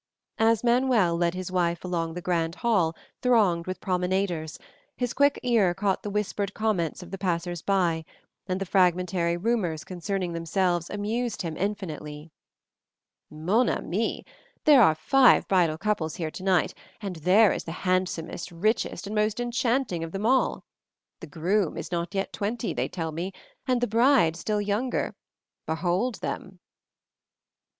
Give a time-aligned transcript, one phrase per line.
[0.39, 4.57] As Manuel led his wife along the grand hall thronged with promenaders,
[4.97, 8.03] his quick ear caught the whispered comments of the passers by,
[8.47, 12.31] and the fragmentary rumors concerning themselves amused him infinitely.
[13.29, 14.25] "Mon ami!
[14.65, 19.39] There are five bridal couples here tonight, and there is the handsomest, richest, and most
[19.39, 20.63] enchanting of them all.
[21.19, 23.33] The groom is not yet twenty, they tell me,
[23.67, 25.13] and the bride still younger.
[25.67, 26.59] Behold them!"